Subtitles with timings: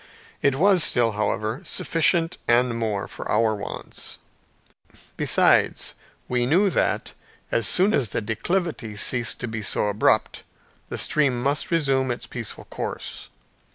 [0.41, 4.17] It was still, however, sufficient, and more, for our wants.
[5.15, 5.93] Besides
[6.27, 7.13] we knew that,
[7.51, 10.41] as soon as the declivity ceased to be so abrupt,
[10.89, 13.29] the stream must resume its peaceful course.